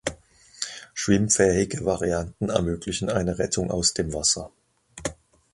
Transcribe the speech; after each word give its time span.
Schwimmfähige 0.95 1.85
Varianten 1.85 2.49
ermöglichen 2.49 3.11
eine 3.11 3.37
Rettung 3.37 3.69
aus 3.69 3.93
dem 3.93 4.15
Wasser. 4.15 4.49